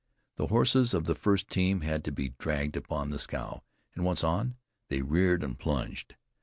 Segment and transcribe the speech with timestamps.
[0.37, 3.61] The horses of the first team had to be dragged upon the scow,
[3.93, 4.55] and once on,
[4.87, 6.15] they reared and plunged.